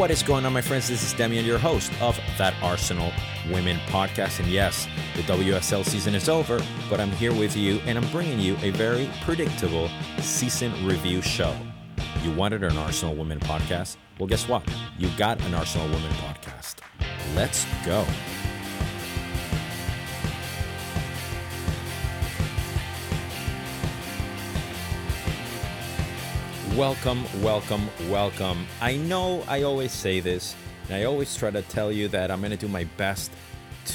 [0.00, 0.88] What is going on, my friends?
[0.88, 3.12] This is Demian, your host of That Arsenal
[3.52, 4.40] Women podcast.
[4.40, 6.58] And yes, the WSL season is over,
[6.88, 9.90] but I'm here with you and I'm bringing you a very predictable
[10.20, 11.54] season review show.
[12.22, 13.98] You wanted an Arsenal Women podcast?
[14.18, 14.66] Well, guess what?
[14.96, 16.76] You got an Arsenal Women podcast.
[17.34, 18.06] Let's go.
[26.80, 28.66] Welcome, welcome, welcome.
[28.80, 32.40] I know I always say this, and I always try to tell you that I'm
[32.40, 33.30] going to do my best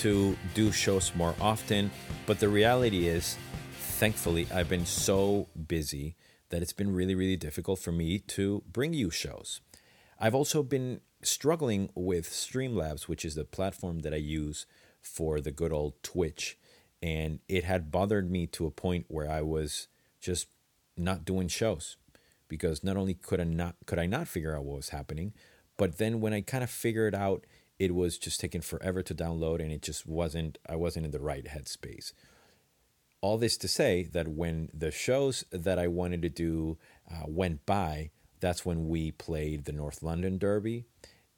[0.03, 1.89] to do shows more often,
[2.27, 3.39] but the reality is,
[3.73, 6.15] thankfully, I've been so busy
[6.49, 9.61] that it's been really, really difficult for me to bring you shows.
[10.19, 14.67] I've also been struggling with Streamlabs, which is the platform that I use
[15.01, 16.59] for the good old Twitch,
[17.01, 19.87] and it had bothered me to a point where I was
[20.21, 20.49] just
[20.95, 21.97] not doing shows
[22.47, 25.33] because not only could I not could I not figure out what was happening,
[25.77, 27.45] but then when I kind of figured out
[27.77, 31.19] it was just taking forever to download and it just wasn't I wasn't in the
[31.19, 32.13] right headspace.
[33.21, 36.77] All this to say that when the shows that I wanted to do
[37.11, 40.85] uh, went by, that's when we played the North London Derby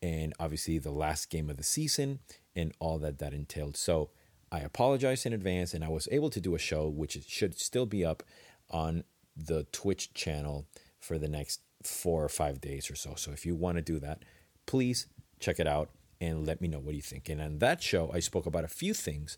[0.01, 2.19] and obviously the last game of the season
[2.55, 3.77] and all that that entailed.
[3.77, 4.09] So
[4.51, 7.85] I apologize in advance and I was able to do a show which should still
[7.85, 8.23] be up
[8.69, 9.03] on
[9.35, 10.67] the Twitch channel
[11.07, 13.13] for the next four or five days or so.
[13.15, 14.23] So if you want to do that,
[14.65, 15.07] please
[15.39, 17.29] check it out and let me know what you think.
[17.29, 19.37] And on that show, I spoke about a few things,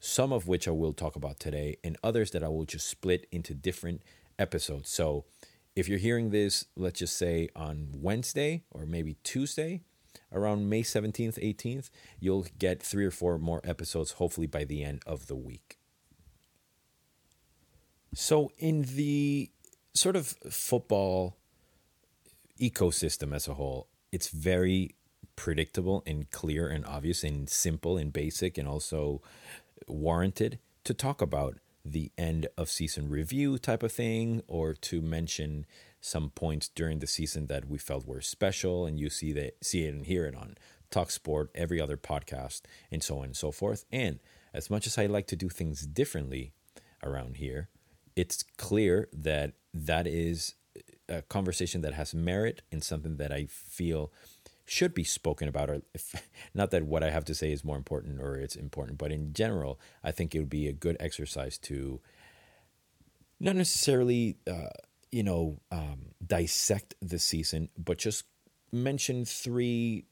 [0.00, 3.26] some of which I will talk about today, and others that I will just split
[3.30, 4.02] into different
[4.38, 4.90] episodes.
[4.90, 5.24] So
[5.76, 9.82] if you're hearing this, let's just say on Wednesday or maybe Tuesday,
[10.32, 15.02] around May 17th, 18th, you'll get three or four more episodes, hopefully by the end
[15.06, 15.78] of the week.
[18.14, 19.50] So, in the
[19.94, 21.36] sort of football
[22.60, 24.94] ecosystem as a whole, it's very
[25.36, 29.20] predictable and clear and obvious and simple and basic and also
[29.88, 35.66] warranted to talk about the end of season review type of thing or to mention
[36.00, 39.84] some points during the season that we felt were special and you see that see
[39.84, 40.56] it and hear it on
[40.90, 43.84] talk sport every other podcast and so on and so forth.
[43.90, 44.20] And
[44.52, 46.52] as much as i like to do things differently
[47.02, 47.68] around here
[48.16, 50.54] it's clear that that is
[51.08, 54.12] a conversation that has merit and something that I feel
[54.66, 56.14] should be spoken about or if,
[56.54, 59.32] not that what I have to say is more important or it's important but in
[59.32, 62.00] general I think it would be a good exercise to
[63.38, 64.70] not necessarily uh,
[65.12, 68.24] you know um, dissect the season but just
[68.72, 70.06] mention three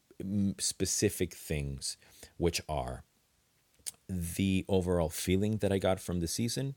[0.58, 1.96] specific things
[2.36, 3.04] which are
[4.08, 6.74] the overall feeling that I got from the season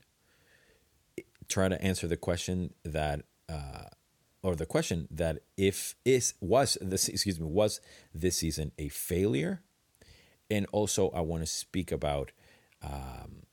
[1.48, 3.84] try to answer the question that uh,
[4.42, 7.80] or the question that if is was this excuse me was
[8.14, 9.62] this season a failure?
[10.48, 12.32] And also i want to speak about
[12.82, 13.46] um,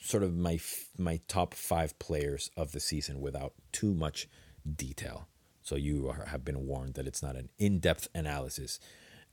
[0.00, 0.58] sort of my
[0.98, 4.28] my top five players of the season without too much
[4.74, 5.28] detail.
[5.62, 8.78] So you are, have been warned that it's not an in-depth analysis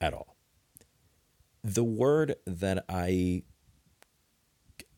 [0.02, 0.36] at all.
[1.64, 3.44] The word that i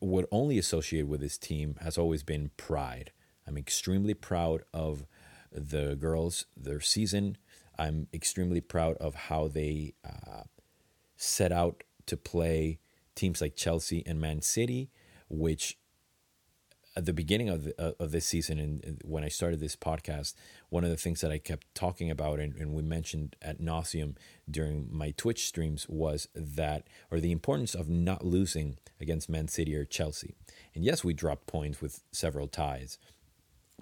[0.00, 3.12] would only associate with this team has always been pride.
[3.46, 5.06] I'm extremely proud of
[5.52, 7.38] the girls, their season.
[7.78, 10.42] I'm extremely proud of how they uh,
[11.16, 12.78] set out to play
[13.14, 14.90] teams like Chelsea and Man City,
[15.28, 15.78] which
[16.96, 20.34] at the beginning of the, uh, of this season and when I started this podcast,
[20.70, 24.16] one of the things that I kept talking about and, and we mentioned at nauseum
[24.50, 29.76] during my Twitch streams was that or the importance of not losing against Man City
[29.76, 30.34] or Chelsea.
[30.74, 32.98] And yes, we dropped points with several ties,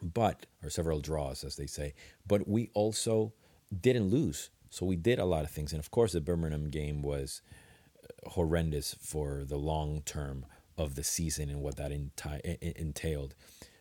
[0.02, 1.94] but or several draws, as they say.
[2.26, 3.32] But we also
[3.80, 5.72] didn't lose, so we did a lot of things.
[5.72, 7.42] And of course, the Birmingham game was
[8.02, 10.46] uh, horrendous for the long term
[10.76, 13.34] of the season and what that enti- entailed.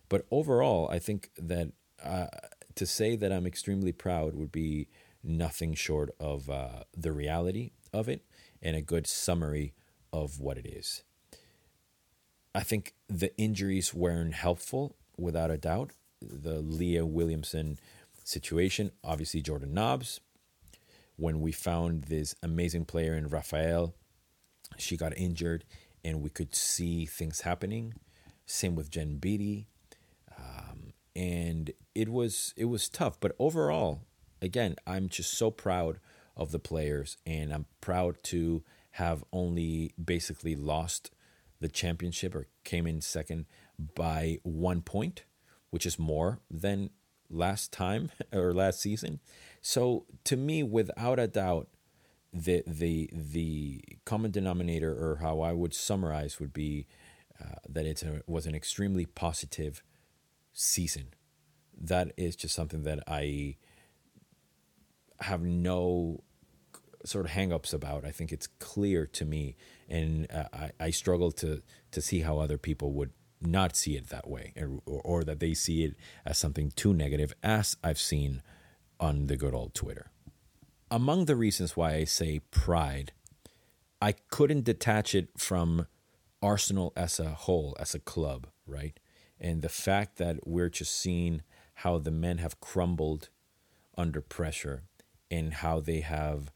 [0.10, 1.72] But overall, I think that
[2.04, 2.28] uh,
[2.76, 4.88] to say that I'm extremely proud would be
[5.24, 8.26] nothing short of uh, the reality of it
[8.62, 9.74] and a good summary
[10.12, 11.04] of what it is.
[12.54, 15.92] I think the injuries weren't helpful, without a doubt.
[16.22, 17.80] The Leah Williamson
[18.24, 20.20] situation, obviously Jordan Nobbs.
[21.16, 23.94] When we found this amazing player in Rafaelle,
[24.78, 25.64] she got injured
[26.04, 27.94] and we could see things happening.
[28.46, 29.68] Same with Jen Beattie.
[30.38, 34.02] Um, and it was it was tough, but overall,
[34.42, 36.00] again, I'm just so proud
[36.36, 41.12] of the players, and I'm proud to have only basically lost
[41.60, 43.46] the championship or came in second
[43.96, 45.24] by one point,
[45.70, 46.90] which is more than
[47.30, 49.20] last time or last season.
[49.62, 51.68] So to me, without a doubt,
[52.34, 56.88] the the the common denominator or how I would summarize would be
[57.40, 59.84] uh, that it was an extremely positive
[60.52, 61.14] season.
[61.80, 63.58] That is just something that I
[65.20, 66.24] have no
[67.06, 68.06] sort of hangups about.
[68.06, 69.56] I think it's clear to me,
[69.88, 74.08] and uh, I, I struggle to to see how other people would not see it
[74.08, 75.96] that way, or, or that they see it
[76.26, 78.42] as something too negative, as I've seen
[79.00, 80.13] on the good old Twitter.
[80.94, 83.14] Among the reasons why I say pride,
[84.00, 85.88] I couldn't detach it from
[86.40, 89.00] Arsenal as a whole, as a club, right?
[89.40, 91.42] And the fact that we're just seeing
[91.78, 93.30] how the men have crumbled
[93.98, 94.84] under pressure
[95.32, 96.52] and how they have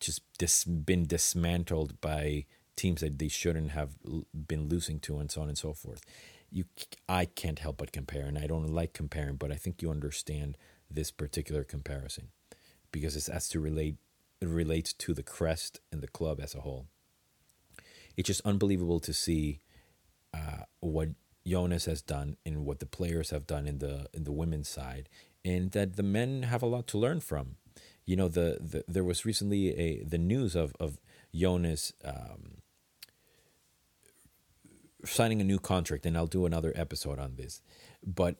[0.00, 3.90] just dis- been dismantled by teams that they shouldn't have
[4.34, 6.02] been losing to and so on and so forth
[6.50, 6.64] you
[7.08, 10.58] i can't help but compare and i don't like comparing but i think you understand
[10.90, 12.28] this particular comparison
[13.00, 13.96] because it has to relate
[14.40, 16.86] it relates to the crest and the club as a whole
[18.16, 19.60] it's just unbelievable to see
[20.32, 21.10] uh, what
[21.46, 25.08] Jonas has done and what the players have done in the in the women's side
[25.44, 27.56] and that the men have a lot to learn from
[28.04, 30.98] you know the, the there was recently a the news of of
[31.34, 32.62] Jonas um,
[35.04, 37.60] signing a new contract, and I'll do another episode on this.
[38.04, 38.36] But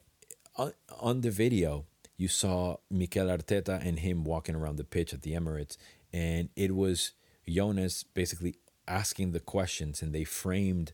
[0.56, 1.86] on, on the video,
[2.16, 5.76] you saw Mikel Arteta and him walking around the pitch at the Emirates,
[6.12, 7.12] and it was
[7.48, 8.56] Jonas basically
[8.88, 10.92] asking the questions, and they framed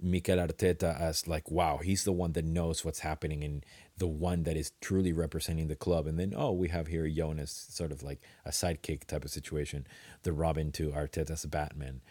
[0.00, 3.64] Mikel Arteta as like, wow, he's the one that knows what's happening and
[3.96, 6.06] the one that is truly representing the club.
[6.06, 9.86] And then, oh, we have here Jonas, sort of like a sidekick type of situation,
[10.22, 12.02] the Robin to Arteta's Batman,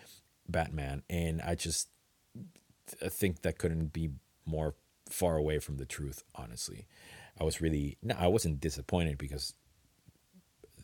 [0.47, 1.03] Batman.
[1.09, 1.89] And I just
[2.88, 4.12] think that couldn't be
[4.45, 4.75] more
[5.09, 6.88] far away from the truth, honestly.
[7.39, 9.53] I was really, no, I wasn't disappointed because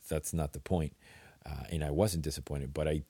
[0.10, 0.94] that's not the point.
[1.46, 3.04] Uh, and I wasn't disappointed, but I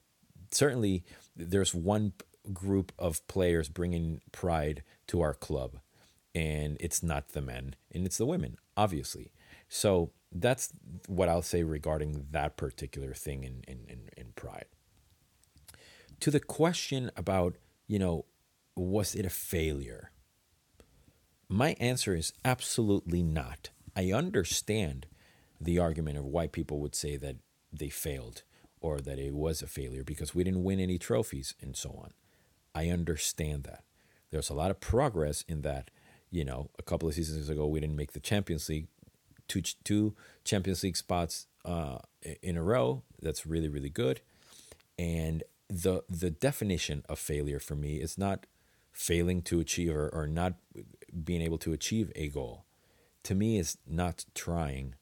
[0.51, 1.03] certainly,
[1.35, 2.13] there's one
[2.53, 5.77] group of players bringing pride to our club,
[6.35, 9.31] and it's not the men, and it's the women, obviously.
[9.67, 10.71] So that's
[11.07, 14.65] what I'll say regarding that particular thing in, in, in, in pride.
[16.21, 17.55] To the question about,
[17.87, 18.25] you know,
[18.75, 20.11] was it a failure?
[21.59, 23.71] My answer is absolutely not.
[23.93, 25.07] I understand
[25.59, 27.35] the argument of why people would say that
[27.73, 28.43] they failed
[28.79, 32.13] or that it was a failure because we didn't win any trophies and so on.
[32.73, 33.83] I understand that.
[34.31, 35.91] There's a lot of progress in that.
[36.31, 38.87] You know, a couple of seasons ago, we didn't make the Champions League,
[39.49, 40.15] two, two
[40.45, 41.97] Champions League spots uh,
[42.41, 43.03] in a row.
[43.21, 44.21] That's really, really good.
[44.97, 48.45] And the the definition of failure for me is not
[48.93, 50.53] failing to achieve or, or not
[51.23, 52.65] being able to achieve a goal.
[53.23, 54.95] To me, is not trying.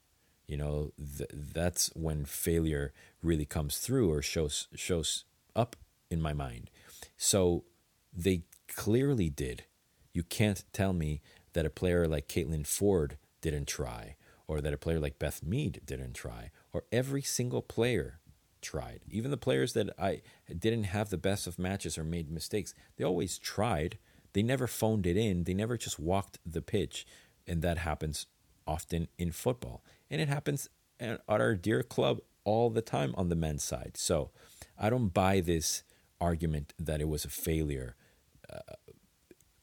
[0.47, 5.25] You know, th- that's when failure really comes through or shows shows
[5.55, 5.75] up
[6.09, 6.69] in my mind.
[7.17, 7.65] So
[8.13, 9.65] they clearly did.
[10.13, 11.21] You can't tell me
[11.53, 14.15] that a player like Caitlin Foord didn't try,
[14.47, 18.19] or that a player like Beth Mead didn't try, or every single player
[18.61, 19.01] tried.
[19.09, 20.21] Even the players that I
[20.57, 23.97] didn't have the best of matches or made mistakes, they always tried.
[24.37, 25.45] They never phoned it in.
[25.45, 27.07] They never just walked the pitch.
[27.47, 28.27] And that happens
[28.67, 29.83] often in football.
[30.11, 33.93] And it happens at our dear club all the time on the men's side.
[33.95, 34.29] So
[34.77, 35.81] I don't buy this
[36.21, 37.95] argument that it was a failure
[38.47, 38.75] uh,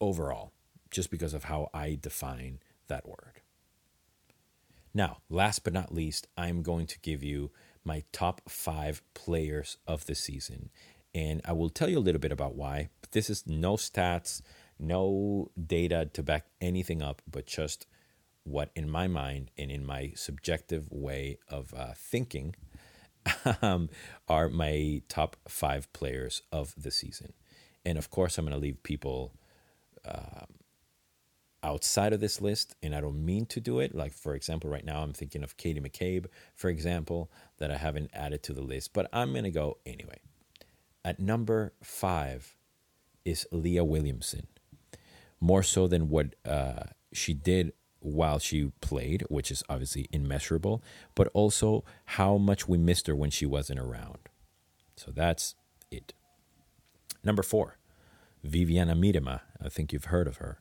[0.00, 0.50] overall,
[0.90, 3.43] just because of how I define that word.
[4.93, 7.52] Now, last but not least, I'm going to give you
[7.85, 10.71] my top five players of the season.
[11.14, 12.88] And I will tell you a little bit about why.
[13.00, 14.43] But this is no stats,
[14.78, 17.87] no data to back anything up, but just
[18.45, 22.54] what, in my mind and in my subjective way of uh, thinking,
[23.62, 23.88] um,
[24.28, 27.33] are my top five players of the season.
[27.85, 29.33] And of course, I'm going to leave people
[30.04, 30.47] uh,
[31.62, 33.95] outside of this list, and I don't mean to do it.
[33.95, 38.11] Like, for example, right now I'm thinking of Katie McCabe, for example, that I haven't
[38.12, 40.19] added to the list, but I'm going to go anyway.
[41.04, 42.57] At number five
[43.25, 44.47] is Leah Williamson.
[45.45, 50.83] More so than what uh, she did while she played, which is obviously immeasurable,
[51.15, 54.19] but also how much we missed her when she wasn't around.
[54.97, 55.55] So that's
[55.91, 56.15] it.
[57.23, 57.79] Number four,
[58.47, 59.41] Vivianne Miedema.
[59.63, 60.61] I think you've heard of her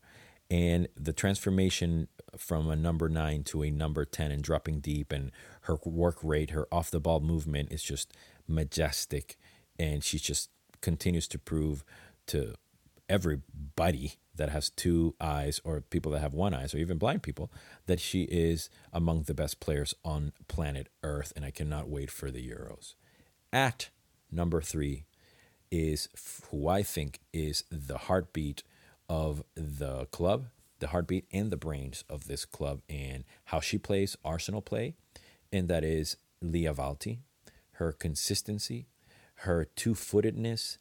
[0.50, 5.32] and the transformation from a number nine to a number 10 and dropping deep and
[5.62, 8.14] her work rate her off the ball movement is just
[8.48, 9.38] majestic
[9.80, 10.50] and she just
[10.82, 11.84] continues to prove
[12.28, 12.54] to
[13.10, 17.52] everybody that has two eyes or people that have one eyes or even blind people
[17.86, 22.32] that she is among the best players on planet Earth and I cannot wait for
[22.32, 22.96] the Euros.
[23.52, 23.90] At
[24.32, 25.06] number 3
[25.72, 26.08] is
[26.50, 28.64] who I think is the heartbeat
[29.10, 30.46] of the club,
[30.80, 34.96] the heartbeat and the brains of this club and how she plays Arsenal play
[35.52, 37.20] and that is Lia Wälti
[37.74, 38.88] Her consistency,
[39.36, 40.78] her two-footedness,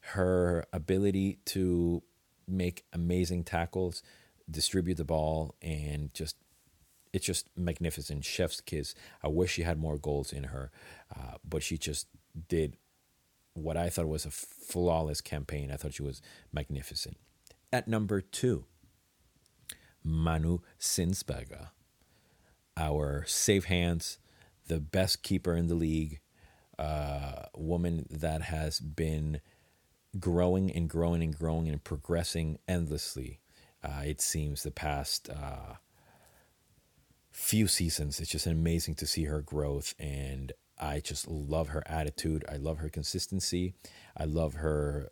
[0.00, 2.02] her ability to
[2.48, 4.02] make amazing tackles,
[4.50, 6.36] distribute the ball, and just
[7.12, 8.24] it's just magnificent.
[8.24, 8.94] Chef's kiss.
[9.22, 10.70] I wish she had more goals in her,
[11.14, 12.06] uh, but she just
[12.48, 12.76] did
[13.54, 15.70] what I thought was a flawless campaign.
[15.70, 17.16] I thought she was magnificent.
[17.72, 18.64] At number two,
[20.04, 21.68] Manu Zinsberger,
[22.76, 24.18] our safe hands,
[24.68, 26.20] the best keeper in the league,
[26.78, 29.40] uh, woman that has been
[30.20, 33.40] growing and growing and growing and progressing endlessly.
[33.82, 35.74] Uh, it seems the past uh,
[37.30, 38.20] few seasons.
[38.20, 42.44] It's just amazing to see her growth, and I just love her attitude.
[42.50, 43.74] I love her consistency.
[44.16, 45.10] I love her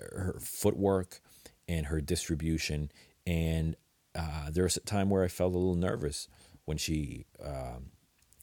[0.00, 1.20] her footwork
[1.68, 2.90] and her distribution.
[3.26, 3.76] And
[4.14, 6.28] uh, there was a time where I felt a little nervous
[6.64, 7.90] when she um,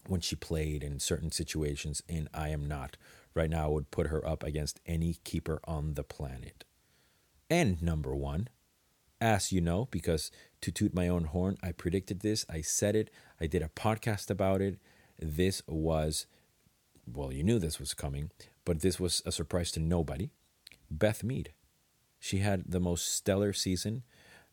[0.07, 2.97] when she played in certain situations, and I am not
[3.33, 6.65] right now, would put her up against any keeper on the planet.
[7.49, 8.49] And number one,
[9.21, 10.31] as you know, because
[10.61, 13.09] to toot my own horn, I predicted this, I said it,
[13.39, 14.79] I did a podcast about it.
[15.17, 16.25] This was,
[17.05, 18.31] well, you knew this was coming,
[18.65, 20.29] but this was a surprise to nobody.
[20.89, 21.53] Beth Mead.
[22.19, 24.03] She had the most stellar season,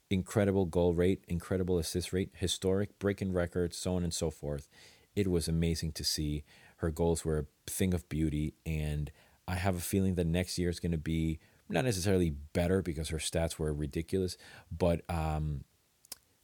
[0.09, 4.69] incredible goal rate, incredible assist rate, historic, breaking records, so on and so forth.
[5.15, 6.45] It was amazing to see.
[6.77, 9.11] Her goals were a thing of beauty, and
[9.49, 13.09] I have a feeling that next year is going to be not necessarily better because
[13.09, 14.37] her stats were ridiculous,
[14.71, 15.65] but um,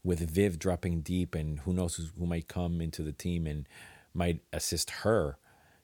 [0.03, 3.69] with Viv dropping deep and who knows who might come into the team and
[4.15, 5.39] might assist her,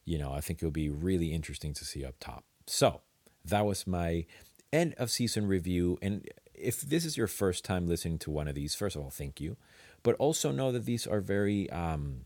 [0.05, 2.45] you know, I think it'll be really interesting to see up top.
[2.67, 3.03] So
[3.45, 4.27] that was my
[4.73, 5.99] end of season review.
[6.03, 9.11] And if this is your first time listening to one of these, first of all,
[9.11, 9.57] thank you.
[10.03, 12.23] But also know that these are very um,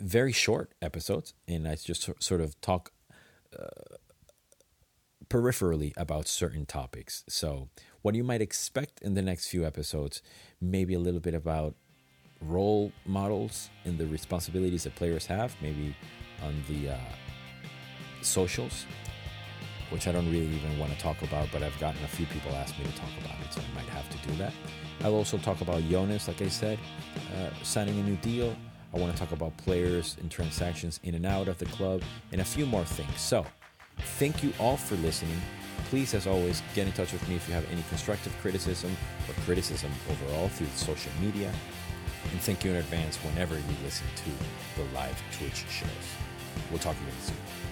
[0.00, 2.92] very short episodes, and I just sort of talk
[3.58, 3.96] uh,
[5.28, 7.24] peripherally about certain topics.
[7.28, 7.68] So,
[8.02, 10.22] what you might expect in the next few episodes,
[10.60, 11.74] maybe a little bit about
[12.40, 15.94] role models and the responsibilities that players have, maybe
[16.42, 16.98] on the uh,
[18.22, 18.86] socials,
[19.90, 22.52] which I don't really even want to talk about, but I've gotten a few people
[22.52, 24.52] ask me to talk about it, so I might have to do that.
[25.02, 26.78] I'll also talk about Jonas, like I said,
[27.36, 28.56] uh, signing a new deal
[28.94, 32.02] I want to talk about players and transactions in and out of the club
[32.32, 33.20] and a few more things.
[33.20, 33.44] So,
[34.18, 35.40] thank you all for listening.
[35.90, 38.94] Please, as always, get in touch with me if you have any constructive criticism
[39.28, 41.52] or criticism overall through social media.
[42.30, 45.88] And thank you in advance whenever you listen to the live Twitch shows.
[46.70, 47.67] We'll talk again soon.